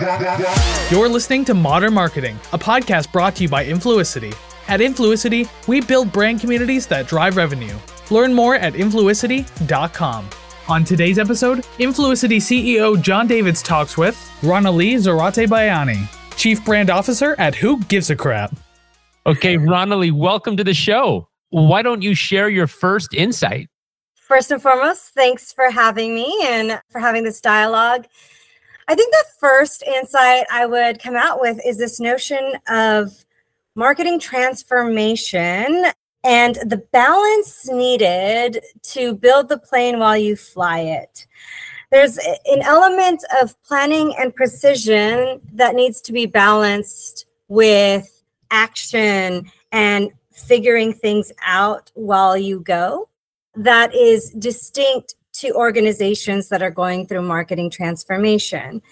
[0.00, 4.34] You're listening to Modern Marketing, a podcast brought to you by Influicity.
[4.66, 7.76] At Influicity, we build brand communities that drive revenue.
[8.10, 10.30] Learn more at influicity.com.
[10.68, 17.34] On today's episode, Influicity CEO Jon Davids talks with Ronalee Zarate Bayani, Chief Brand Officer
[17.38, 18.56] at Who Gives a Crap.
[19.26, 21.28] Okay, Ronalee, welcome to the show.
[21.50, 23.68] Why don't you share your first insight?
[24.14, 28.06] First and foremost, thanks for having me and for having this dialogue.
[28.90, 33.24] I think the first insight I would come out with is this notion of
[33.76, 35.84] marketing transformation
[36.24, 41.28] and the balance needed to build the plane while you fly it.
[41.92, 50.10] There's an element of planning and precision that needs to be balanced with action and
[50.32, 53.08] figuring things out while you go
[53.54, 58.82] that is distinct to organizations that are going through marketing transformation.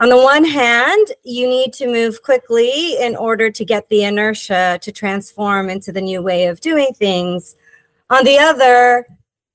[0.00, 4.78] On the one hand, you need to move quickly in order to get the inertia
[4.82, 7.54] to transform into the new way of doing things.
[8.10, 9.06] On the other,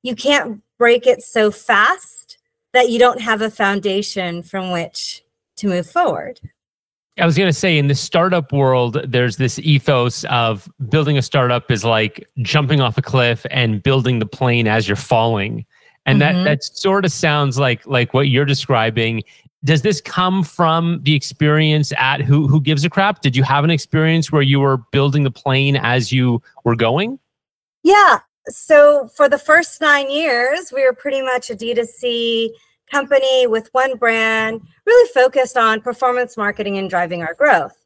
[0.03, 2.37] you can't break it so fast
[2.73, 5.23] that you don't have a foundation from which
[5.57, 6.39] to move forward.
[7.19, 11.21] I was going to say in the startup world, there's this ethos of building a
[11.21, 15.65] startup is like jumping off a cliff and building the plane as you're falling.
[16.07, 16.43] And mm-hmm.
[16.43, 19.23] that that sort of sounds like like what you're describing.
[19.63, 23.21] Does this come from the experience at who who gives a crap?
[23.21, 27.19] Did you have an experience where you were building the plane as you were going?
[27.83, 28.19] Yeah.
[28.47, 32.49] So for the first nine years, we were pretty much a D2C
[32.89, 37.77] company with one brand, really focused on performance marketing and driving our growth.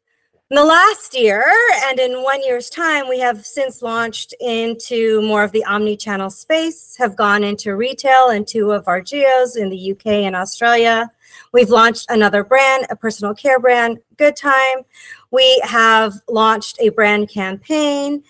[0.52, 1.42] In the last year
[1.86, 6.28] and in one year's time, we have since launched into more of the omni channel
[6.28, 11.10] space, have gone into retail in two of our geos in the UK and Australia.
[11.54, 14.84] We've launched another brand, a personal care brand, Good Time.
[15.30, 18.22] We have launched a brand campaign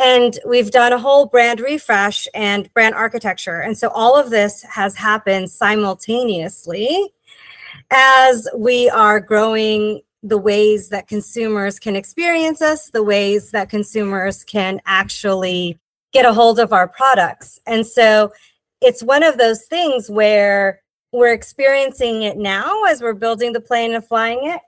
[0.00, 3.60] and we've done a whole brand refresh and brand architecture.
[3.60, 7.12] And so all of this has happened simultaneously
[7.92, 14.44] as we are growing the ways that consumers can experience us, the ways that consumers
[14.44, 15.78] can actually
[16.12, 17.58] get a hold of our products.
[17.66, 18.32] And so
[18.80, 20.80] it's one of those things where
[21.12, 24.60] we're experiencing it now as we're building the plane and flying it.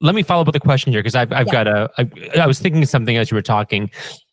[0.00, 1.52] Let me follow up with a question here because I've, I've yeah.
[1.52, 1.90] got a.
[1.98, 3.90] I, I was thinking something as you were talking.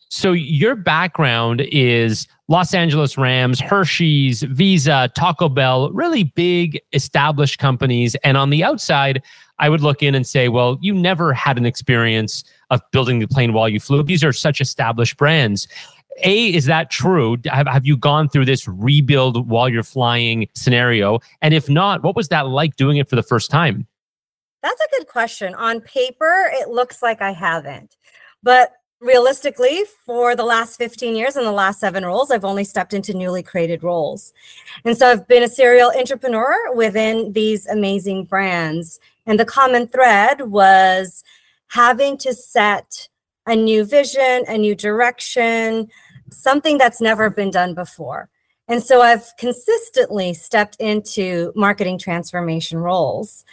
[0.08, 8.14] So your background is Los Angeles Rams, Hershey's, Visa, Taco Bell, really big established companies.
[8.16, 9.22] And on the outside,
[9.58, 13.26] I would look in and say, well, you never had an experience of building the
[13.26, 14.02] plane while you flew.
[14.02, 15.66] These are such established brands.
[16.24, 17.38] A, is that true?
[17.46, 21.20] Have, have you gone through this rebuild while you're flying scenario?
[21.40, 23.86] And if not, what was that like doing it for the first time?
[24.62, 25.54] That's a good question.
[25.54, 27.96] On paper, it looks like I haven't.
[28.42, 32.94] But realistically, for the last 15 years and the last seven roles, I've only stepped
[32.94, 34.32] into newly created roles.
[34.84, 39.00] And so I've been a serial entrepreneur within these amazing brands.
[39.26, 41.24] And the common thread was
[41.68, 43.08] having to set
[43.46, 45.88] a new vision, a new direction,
[46.30, 48.30] something that's never been done before.
[48.68, 53.44] And so I've consistently stepped into marketing transformation roles,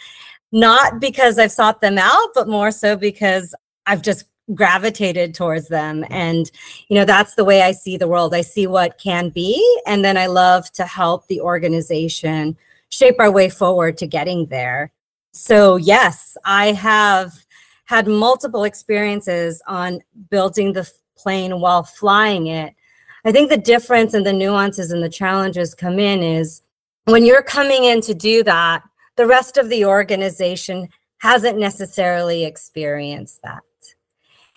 [0.52, 3.52] not because I've sought them out, but more so because
[3.86, 6.02] I've just gravitated towards them.
[6.02, 6.12] Mm-hmm.
[6.12, 6.50] And
[6.88, 8.34] you know that's the way i see the world.
[8.34, 12.56] I see what can be and then i love to help the organization
[12.90, 14.92] shape our way forward to getting there.
[15.32, 17.32] So yes i have
[17.84, 20.00] had multiple experiences on
[20.30, 22.74] building the plane while flying it.
[23.24, 26.62] I think the difference and the nuances and the challenges come in is
[27.04, 28.82] when you're coming in to do that
[29.16, 33.62] the rest of the organization hasn't necessarily experienced that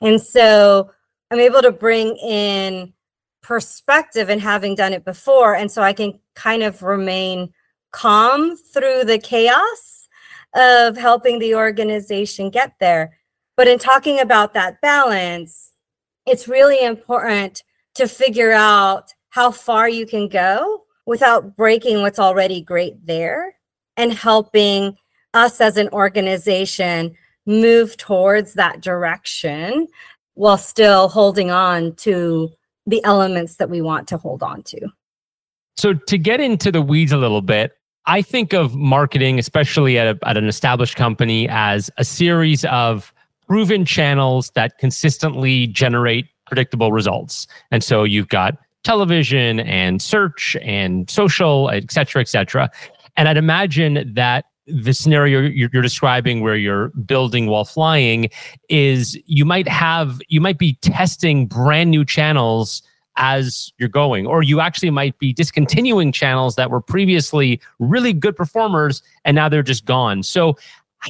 [0.04, 0.92] and so
[1.32, 2.94] I'm able to bring in
[3.42, 5.56] perspective and having done it before.
[5.56, 7.54] And so I can kind of remain
[7.92, 10.08] calm through the chaos
[10.54, 13.18] of helping the organization get there.
[13.56, 15.72] But in talking about that balance,
[16.26, 17.64] it's really important
[17.96, 23.56] to figure out how far you can go without breaking what's already great there
[23.98, 24.98] and helping
[25.34, 29.88] us as an organization move towards that direction
[30.36, 32.50] while still holding on to
[32.86, 34.88] the elements that we want to hold on to.
[35.76, 37.74] So, to get into the weeds a little bit,
[38.06, 43.14] I think of marketing, especially at, a, at an established company, as a series of
[43.48, 47.48] proven channels that consistently generate predictable results.
[47.72, 52.70] And so you've got television and search and social, et cetera, et cetera.
[53.16, 58.30] And I'd imagine that the scenario you're, you're, describing where you're building while flying
[58.70, 62.82] is you might have you might be testing brand new channels
[63.18, 68.36] as you're going or you actually might be discontinuing channels that were previously really good
[68.36, 70.24] performers and now they're just gone.
[70.24, 70.58] So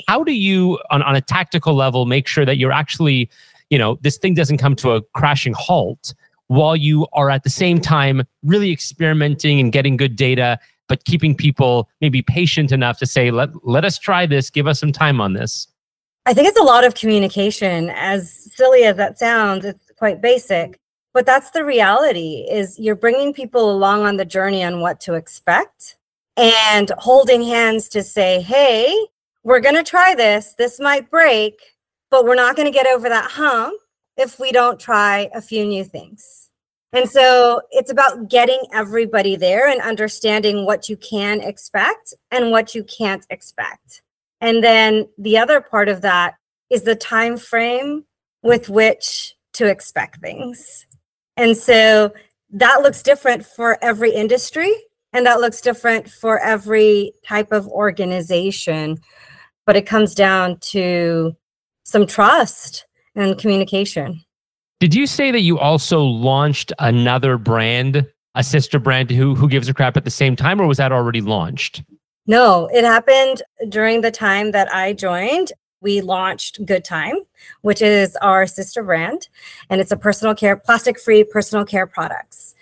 [0.08, 3.30] how do you on, on a tactical level make sure that you're actually
[3.70, 6.14] you know this thing doesn't come to a crashing halt
[6.48, 11.36] while you are at the same time really experimenting and getting good data but keeping
[11.36, 14.50] people maybe patient enough to say let let us try this.
[14.50, 15.68] Give us some time on this.
[16.26, 17.90] I think it's a lot of communication.
[17.90, 20.80] As silly as that sounds it's quite basic.
[21.14, 25.14] But that's the reality is you're bringing people along on the journey on what to
[25.14, 25.96] expect
[26.36, 29.08] and holding hands to say hey
[29.44, 30.56] we're going to try this.
[30.58, 31.60] This might break
[32.10, 33.74] but we're not going to get over that hump
[34.18, 36.43] if we don't try a few new things
[36.94, 42.76] and so it's about getting everybody there and understanding what you can expect and what
[42.76, 44.04] you can't expect.
[44.40, 46.36] And then the other part of that
[46.70, 48.06] is the time frame
[48.44, 50.86] with which to expect things.
[51.36, 52.14] And so
[52.52, 54.72] that looks different for every industry
[55.14, 59.00] and that looks different for every type of organization.
[59.66, 61.36] But it comes down to
[61.84, 62.86] some trust
[63.16, 64.24] and communication.
[64.84, 69.70] Did you say that you also launched another brand, a sister brand who who gives
[69.70, 71.84] a crap at the same time, or was that already launched?
[72.28, 75.54] No, it happened during the time that I joined.
[75.80, 77.16] We launched Good Time,
[77.62, 79.30] which is our sister brand,
[79.70, 82.54] and it's a personal care, plastic free personal care products.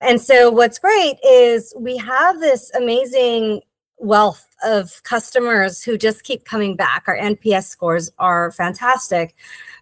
[0.00, 3.60] And so, what's great is we have this amazing
[4.02, 7.04] wealth of customers who just keep coming back.
[7.06, 9.34] Our NPS scores are fantastic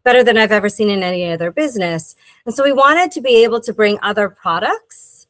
[0.04, 2.14] better than I've ever seen in any other business.
[2.46, 5.26] And so we wanted to be able to bring other products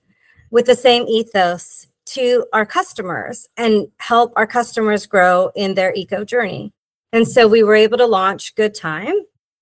[0.51, 6.25] with the same ethos to our customers and help our customers grow in their eco
[6.25, 6.73] journey.
[7.13, 9.15] And so we were able to launch Good Time.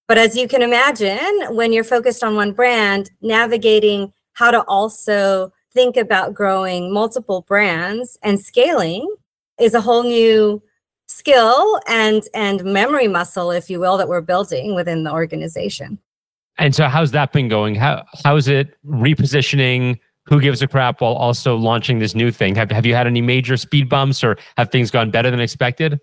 [0.07, 5.53] But as you can imagine, when you're focused on one brand, navigating how to also
[5.79, 9.09] think about growing multiple brands and scaling
[9.61, 10.61] is a whole new
[11.07, 15.97] skill and and memory muscle if you will that we're building within the organization.
[16.59, 17.77] And so how's that been going?
[17.77, 20.01] How how's it repositioning?
[20.25, 22.57] Who gives a crap while also launching this new thing?
[22.57, 26.01] Have, have you had any major speed bumps or have things gone better than expected?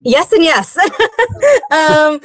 [0.00, 0.78] Yes and yes.
[1.70, 2.20] Um,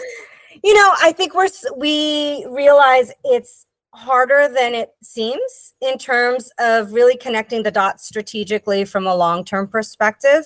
[0.63, 6.93] you know i think we're we realize it's harder than it seems in terms of
[6.93, 10.43] really connecting the dots strategically from a long-term perspective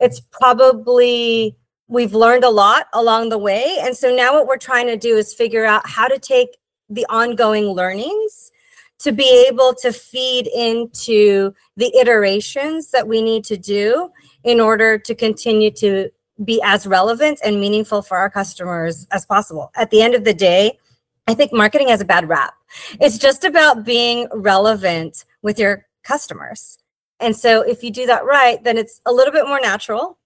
[0.00, 1.56] it's probably
[1.88, 5.16] we've learned a lot along the way and so now what we're trying to do
[5.16, 8.52] is figure out how to take the ongoing learnings
[8.98, 14.10] to be able to feed into the iterations that we need to do
[14.44, 16.08] in order to continue to
[16.44, 19.70] be as relevant and meaningful for our customers as possible.
[19.74, 20.78] At the end of the day,
[21.26, 22.54] I think marketing has a bad rap.
[23.00, 26.78] It's just about being relevant with your customers.
[27.20, 30.18] And so if you do that right, then it's a little bit more natural.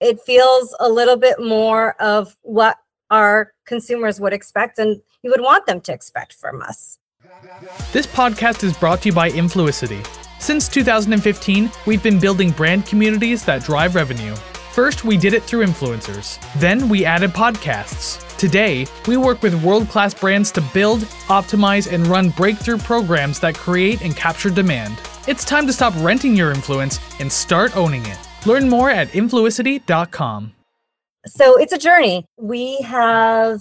[0.00, 2.78] It feels a little bit more of what
[3.10, 6.98] our consumers would expect and you would want them to expect from us.
[7.92, 10.04] This podcast is brought to you by Influicity.
[10.40, 14.34] Since 2015, we've been building brand communities that drive revenue.
[14.72, 16.40] First, we did it through influencers.
[16.58, 18.26] Then, we added podcasts.
[18.38, 23.54] Today, we work with world class brands to build, optimize, and run breakthrough programs that
[23.54, 24.98] create and capture demand.
[25.28, 28.18] It's time to stop renting your influence and start owning it.
[28.46, 30.54] Learn more at influicity.com.
[31.26, 32.24] So it's a journey.
[32.38, 33.60] We have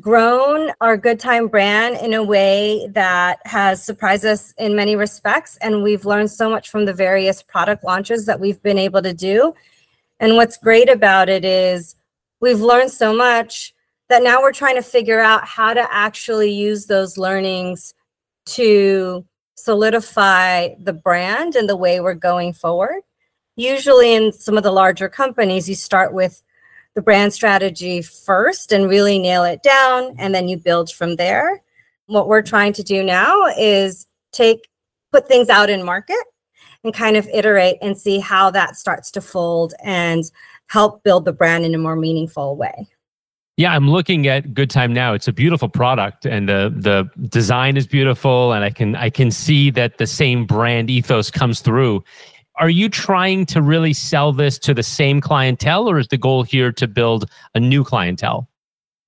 [0.00, 5.56] grown our good time brand in a way that has surprised us in many respects
[5.62, 9.12] and we've learned so much from the various product launches that we've been able to
[9.12, 9.52] do
[10.22, 11.96] and what's great about it is
[12.40, 13.74] we've learned so much
[14.08, 17.92] that now we're trying to figure out how to actually use those learnings
[18.46, 19.26] to
[19.56, 23.02] solidify the brand and the way we're going forward.
[23.56, 26.40] Usually, in some of the larger companies, you start with
[26.94, 31.62] the brand strategy first and really nail it down, and then you build from there.
[32.06, 34.68] What we're trying to do now is take
[35.10, 36.16] put things out in market
[36.84, 40.30] and kind of iterate and see how that starts to fold and
[40.68, 42.88] help build the brand in a more meaningful way.
[43.58, 45.12] Yeah, I'm looking at Good Time now.
[45.12, 49.30] It's a beautiful product and the the design is beautiful and I can I can
[49.30, 52.02] see that the same brand ethos comes through.
[52.56, 56.42] Are you trying to really sell this to the same clientele or is the goal
[56.42, 58.48] here to build a new clientele?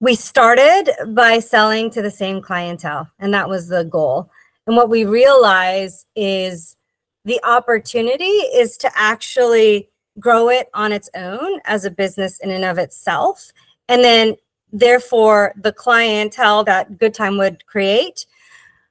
[0.00, 4.30] We started by selling to the same clientele and that was the goal.
[4.66, 6.76] And what we realize is
[7.24, 9.88] the opportunity is to actually
[10.18, 13.52] grow it on its own as a business in and of itself.
[13.88, 14.36] And then,
[14.72, 18.26] therefore, the clientele that Good Time would create,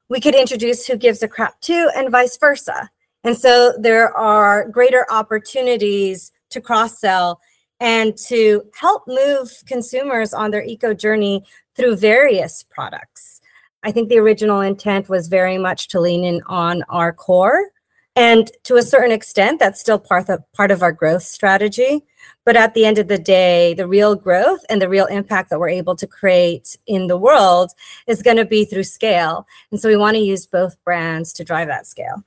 [0.09, 2.89] we could introduce who gives a crap to, and vice versa.
[3.23, 7.39] And so there are greater opportunities to cross sell
[7.79, 11.43] and to help move consumers on their eco journey
[11.75, 13.41] through various products.
[13.83, 17.71] I think the original intent was very much to lean in on our core.
[18.15, 22.03] And to a certain extent, that's still part of, part of our growth strategy.
[22.45, 25.59] But at the end of the day, the real growth and the real impact that
[25.59, 27.71] we're able to create in the world
[28.05, 29.47] is going to be through scale.
[29.71, 32.23] And so we want to use both brands to drive that scale.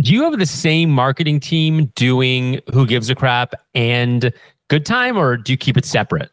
[0.00, 4.32] Do you have the same marketing team doing Who Gives a Crap and
[4.68, 6.30] Good Time, or do you keep it separate?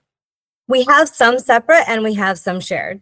[0.68, 3.02] We have some separate and we have some shared.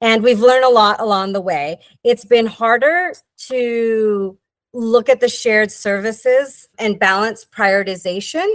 [0.00, 1.78] And we've learned a lot along the way.
[2.02, 3.14] It's been harder
[3.48, 4.36] to
[4.72, 8.46] look at the shared services and balance prioritization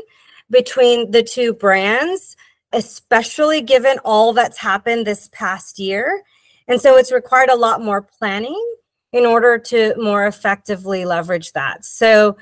[0.49, 2.35] between the two brands,
[2.73, 6.23] especially given all that's happened this past year.
[6.67, 8.61] And so it's required a lot more planning
[9.13, 11.85] in order to more effectively leverage that.
[11.85, 12.37] So,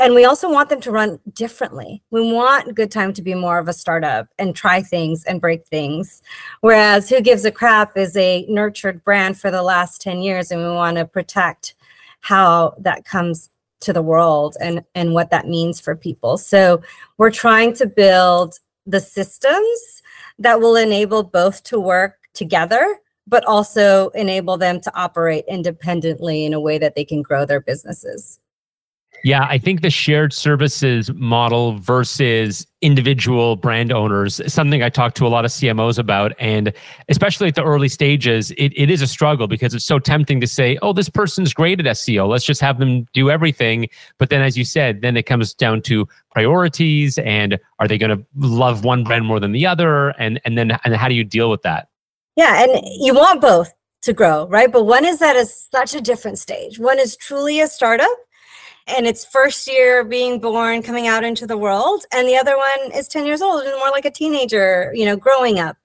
[0.00, 2.02] and we also want them to run differently.
[2.10, 5.64] We want Good Time to be more of a startup and try things and break
[5.66, 6.22] things.
[6.60, 10.60] Whereas Who Gives a Crap is a nurtured brand for the last 10 years, and
[10.60, 11.74] we want to protect
[12.22, 13.50] how that comes
[13.80, 16.38] to the world and, and what that means for people.
[16.38, 16.82] So
[17.18, 20.02] we're trying to build the systems
[20.38, 26.52] that will enable both to work together but also enable them to operate independently in
[26.52, 28.40] a way that they can grow their businesses.
[29.24, 35.14] Yeah, I think the shared services model versus individual brand owners is something I talk
[35.14, 36.32] to a lot of CMOs about.
[36.40, 36.72] And
[37.08, 40.48] especially at the early stages, it, it is a struggle because it's so tempting to
[40.48, 42.28] say, oh, this person's great at SEO.
[42.28, 43.88] Let's just have them do everything.
[44.18, 48.16] But then, as you said, then it comes down to priorities and are they going
[48.16, 50.10] to love one brand more than the other?
[50.18, 51.88] And, and then and how do you deal with that?
[52.34, 54.72] Yeah, and you want both to grow, right?
[54.72, 56.80] But one is at a, such a different stage.
[56.80, 58.08] One is truly a startup
[58.86, 62.92] and its first year being born, coming out into the world, and the other one
[62.92, 65.76] is 10 years old and more like a teenager, you know, growing up.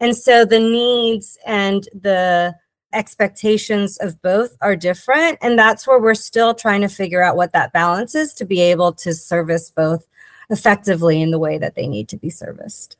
[0.00, 2.54] And so the needs and the
[2.92, 5.38] expectations of both are different.
[5.42, 8.60] And that's where we're still trying to figure out what that balance is to be
[8.60, 10.06] able to service both
[10.50, 12.96] effectively in the way that they need to be serviced.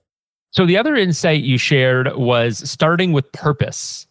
[0.51, 4.07] So the other insight you shared was starting with purpose.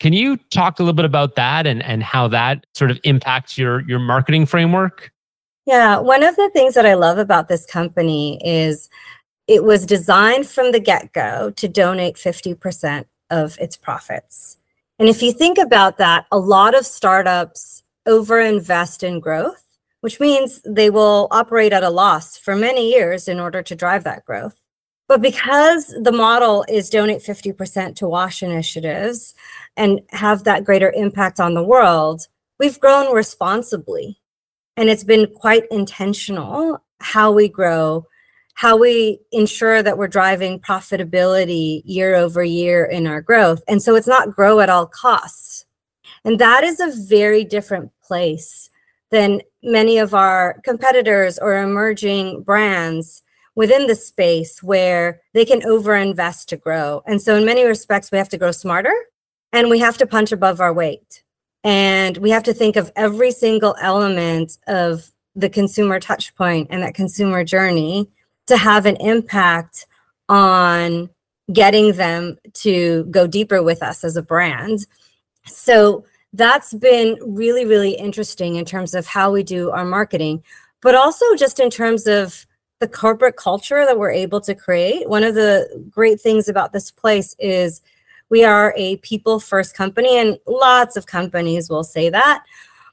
[0.00, 3.56] Can you talk a little bit about that and, and how that sort of impacts
[3.56, 5.12] your, your marketing framework?
[5.66, 8.90] Yeah, one of the things that I love about this company is
[9.46, 14.58] it was designed from the get go to donate 50% of its profits.
[14.98, 19.64] And if you think about that, a lot of startups overinvest in growth,
[20.00, 24.04] which means they will operate at a loss for many years in order to drive
[24.04, 24.63] that growth.
[25.14, 29.32] But because the model is donate 50% to WASH initiatives
[29.76, 32.26] and have that greater impact on the world,
[32.58, 34.18] we've grown responsibly.
[34.76, 38.08] And it's been quite intentional how we grow,
[38.54, 43.62] how we ensure that we're driving profitability year over year in our growth.
[43.68, 45.64] And so it's not grow at all costs.
[46.24, 48.68] And that is a very different place
[49.12, 53.22] than many of our competitors or emerging brands
[53.54, 57.02] within the space where they can overinvest to grow.
[57.06, 58.94] And so, in many respects, we have to grow smarter
[59.52, 61.22] and we have to punch above our weight.
[61.62, 66.82] And we have to think of every single element of the consumer touch point and
[66.82, 68.08] that consumer journey
[68.46, 69.86] to have an impact
[70.28, 71.08] on
[71.52, 74.86] getting them to go deeper with us as a brand.
[75.46, 80.42] So that's been really, really interesting in terms of how we do our marketing,
[80.82, 82.46] but also just in terms of
[82.80, 85.08] the corporate culture that we're able to create.
[85.08, 87.82] One of the great things about this place is
[88.30, 92.44] we are a people first company, and lots of companies will say that.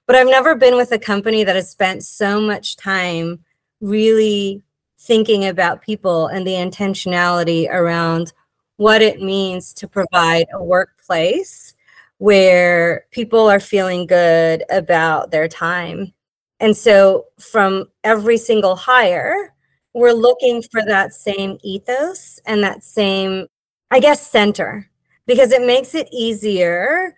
[0.05, 3.39] But I've never been with a company that has spent so much time
[3.79, 4.61] really
[4.99, 8.33] thinking about people and the intentionality around
[8.77, 11.73] what it means to provide a workplace
[12.19, 16.13] where people are feeling good about their time.
[16.59, 19.55] And so, from every single hire,
[19.93, 23.47] we're looking for that same ethos and that same,
[23.89, 24.89] I guess, center
[25.27, 27.15] because it makes it easier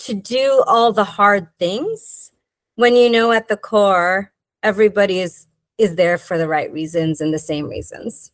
[0.00, 2.32] to do all the hard things
[2.76, 5.46] when you know at the core everybody is
[5.78, 8.30] is there for the right reasons and the same reasons.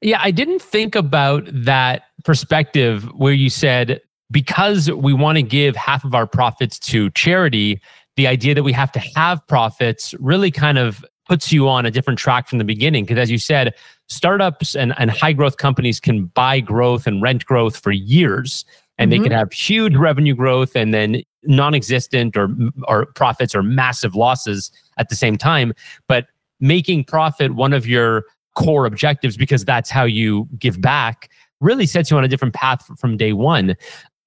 [0.00, 4.00] Yeah, I didn't think about that perspective where you said
[4.32, 7.80] because we want to give half of our profits to charity,
[8.16, 11.90] the idea that we have to have profits really kind of puts you on a
[11.90, 13.04] different track from the beginning.
[13.06, 13.72] Because as you said,
[14.06, 18.66] startups and, and high growth companies can buy growth and rent growth for years.
[18.98, 19.22] And mm-hmm.
[19.22, 22.54] they can have huge revenue growth and then non-existent or
[22.86, 25.72] or profits or massive losses at the same time.
[26.06, 26.26] But
[26.60, 28.24] making profit one of your
[28.54, 31.30] core objectives because that's how you give back
[31.62, 33.74] really sets you on a different path from day one.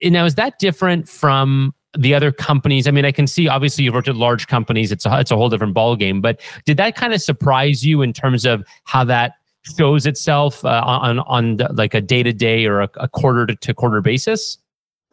[0.02, 2.88] And now, is that different from the other companies?
[2.88, 5.36] I mean, I can see obviously you've worked at large companies; it's a it's a
[5.36, 6.22] whole different ballgame.
[6.22, 9.34] But did that kind of surprise you in terms of how that
[9.78, 13.74] shows itself uh, on on like a day to day or a, a quarter to
[13.74, 14.58] quarter basis?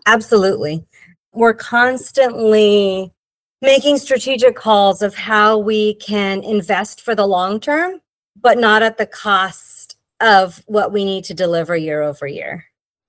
[0.07, 0.85] Absolutely,
[1.33, 3.12] we're constantly
[3.61, 8.01] making strategic calls of how we can invest for the long term,
[8.41, 12.65] but not at the cost of what we need to deliver year over year.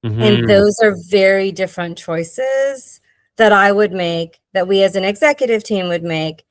[0.06, 0.22] Mm-hmm.
[0.22, 3.00] And those are very different choices
[3.38, 6.44] that I would make, that we as an executive team would make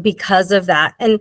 [0.00, 0.94] because of that.
[0.98, 1.20] And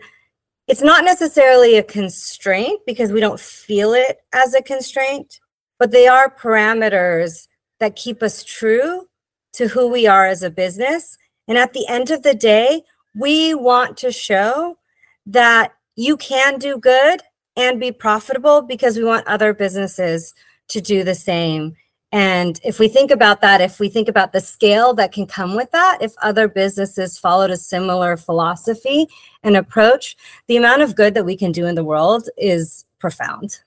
[0.67, 5.39] it's not necessarily a constraint because we don't feel it as a constraint,
[5.79, 7.47] but they are parameters
[7.79, 9.07] that keep us true
[9.53, 11.17] to who we are as a business
[11.47, 14.77] and at the end of the day, we want to show
[15.25, 17.21] that you can do good
[17.55, 20.33] and be profitable because we want other businesses
[20.69, 21.75] to do the same.
[22.15, 25.53] And if we think about that, if we think about the scale that can come
[25.53, 29.07] with that, if other businesses followed a similar philosophy
[29.43, 30.15] and approach,
[30.47, 33.59] the amount of good that we can do in the world is profound.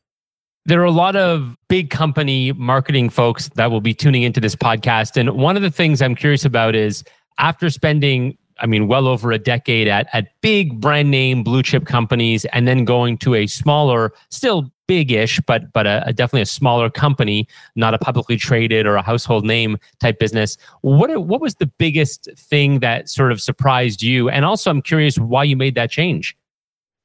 [0.64, 4.56] There are a lot of big company marketing folks that will be tuning into this
[4.56, 5.18] podcast.
[5.18, 7.04] And one of the things I'm curious about is
[7.36, 11.86] after spending I mean, well over a decade at at big brand name blue chip
[11.86, 16.46] companies, and then going to a smaller, still big-ish, but but a, a, definitely a
[16.46, 20.56] smaller company, not a publicly traded or a household name type business.
[20.80, 24.28] What what was the biggest thing that sort of surprised you?
[24.28, 26.36] And also, I'm curious why you made that change.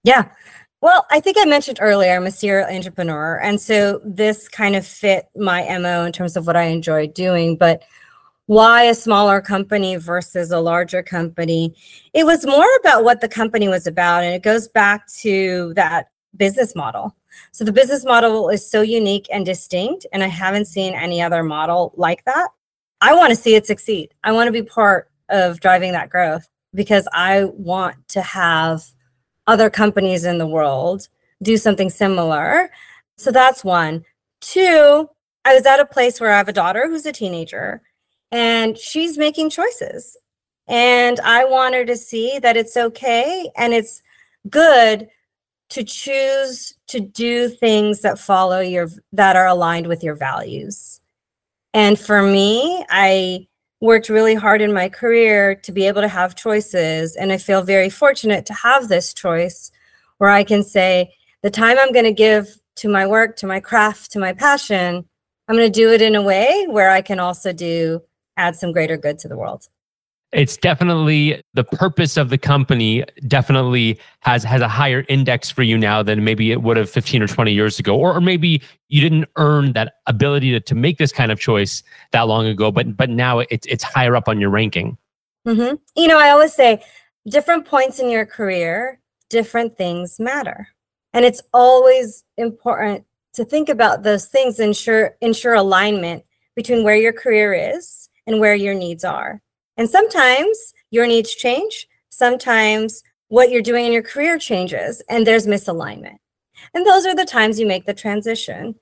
[0.04, 0.30] Yeah.
[0.82, 3.40] Well, I think I mentioned earlier, I'm a serial entrepreneur.
[3.40, 7.56] And so this kind of fit my MO in terms of what I enjoy doing.
[7.56, 7.84] But
[8.48, 11.74] why a smaller company versus a larger company.
[12.14, 14.24] It was more about what the company was about.
[14.24, 17.16] And it goes back to that business model.
[17.52, 20.06] So the business model is so unique and distinct.
[20.12, 22.50] And I haven't seen any other model like that.
[23.02, 24.14] I want to see it succeed.
[24.24, 28.84] I want to be part of driving that growth because I want to have
[29.46, 31.08] other companies in the world
[31.42, 32.72] do something similar.
[33.18, 34.06] So that's one.
[34.42, 35.10] Two,
[35.46, 37.82] I was at a place where I have a daughter who's a teenager
[38.32, 40.18] and she's making choices.
[40.68, 44.02] And I want her to see that it's okay and it's
[44.50, 45.10] good
[45.74, 51.02] to choose to do things that follow your that are aligned with your values.
[51.74, 53.48] And for me, I
[53.82, 57.64] worked really hard in my career to be able to have choices and I feel
[57.64, 59.72] very fortunate to have this choice
[60.20, 63.60] where I can say the time I'm going to give to my work, to my
[63.60, 65.04] craft, to my passion,
[65.48, 68.02] I'm going to do it in a way where I can also do
[68.38, 69.66] add some greater good to the world
[70.34, 75.78] it's definitely the purpose of the company definitely has has a higher index for you
[75.78, 79.02] now than maybe it would have 15 or 20 years ago or, or maybe you
[79.02, 82.98] didn't earn that ability to, to make this kind of choice that long ago but
[82.98, 84.98] but now it's it's higher up on your ranking
[85.48, 85.76] mm-hmm.
[85.96, 86.84] you know i always say
[87.28, 90.68] different points in your career different things matter
[91.14, 96.24] and it's always important to think about those things ensure ensure alignment
[96.56, 99.42] between where your career is and where your needs are.
[99.78, 101.88] And sometimes your needs change.
[102.10, 106.18] Sometimes what you're doing in your career changes and there's misalignment.
[106.74, 108.76] And those are the times you make the transition.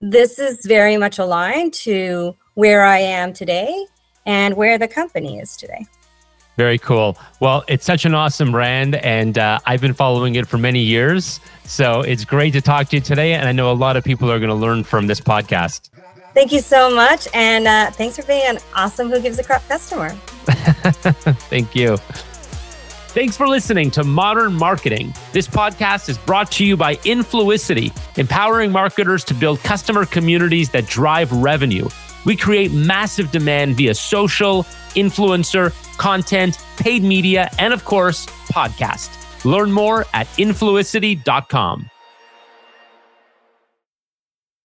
[0.00, 3.86] This is very much aligned to where I am today
[4.26, 5.86] and where the company is today.
[6.56, 7.18] Very cool.
[7.40, 11.40] Well, it's such an awesome brand, and uh, I've been following it for many years.
[11.64, 13.32] So it's great to talk to you today.
[13.32, 15.90] And I know a lot of people are going to learn from this podcast.
[16.34, 17.28] Thank you so much.
[17.32, 20.10] And uh, thanks for being an awesome Who Gives a Crap customer.
[21.48, 21.96] Thank you.
[23.14, 25.14] Thanks for listening to Modern Marketing.
[25.32, 30.88] This podcast is brought to you by Influicity, empowering marketers to build customer communities that
[30.88, 31.88] drive revenue.
[32.26, 34.64] We create massive demand via social,
[34.96, 39.44] influencer, content, paid media, and of course, podcast.
[39.44, 41.90] Learn more at influicity.com.